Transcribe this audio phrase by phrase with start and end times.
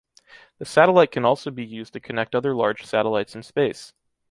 [0.57, 3.93] The satellite can also be used to connect other large satellites in space.